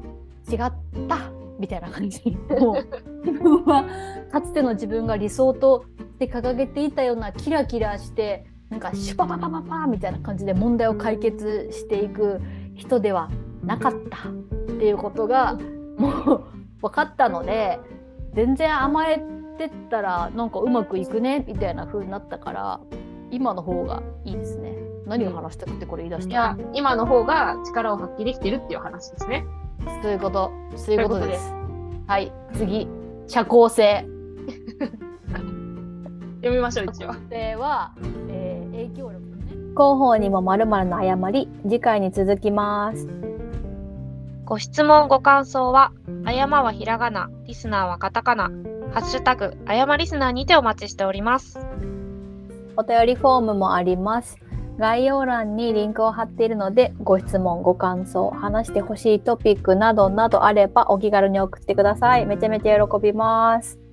[0.47, 0.59] う違っ
[1.07, 2.37] たみたいな感じ。
[2.59, 3.85] もう自分は
[4.31, 12.41] かつての自分が理想として掲げていたようなキラキラしてなんかシュパパパパパみたいな感じで問題を解決していく
[12.75, 13.29] 人では
[13.63, 14.31] なかったっ
[14.77, 15.57] ていうことが
[15.97, 16.43] もう
[16.81, 17.79] 分かったので
[18.33, 19.21] 全然甘え
[19.57, 22.79] てったらなんかうまくいくねみたいな風になったから
[23.31, 24.75] 今の方がいいですね。
[25.05, 29.45] 何を話したくてこれ言い出した、いや今の方が力を発揮できてるっていう話ですね。
[30.01, 31.53] そういうことそういうことです。
[32.07, 32.87] はい次
[33.27, 34.07] 社交性。
[36.45, 37.13] 読みましょう一応。
[37.13, 37.91] 社交性は、
[38.29, 39.45] えー、影響力ね。
[39.71, 43.07] 広報にもまるの誤り次回に続きます。
[44.45, 45.91] ご質問ご感想は
[46.23, 48.51] あやまはひらがなリスナーはカタカナ
[48.93, 51.59] ハッシュタグあやまリスナーにてお待ちしております。
[52.77, 54.37] お便りフォームもあります。
[54.77, 62.27] 概要欄にリンクを貼っているので、ご質問、ご感想、話してほしいトピックなどなどあればお気軽に送ってください。
[62.27, 63.84] めちゃめちゃ喜びます。